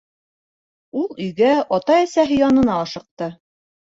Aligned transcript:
Ул 1.01 1.19
өйгә, 1.25 1.51
ата-әсәһе 1.77 2.39
янына, 2.39 2.79
ашыҡты. 2.87 3.29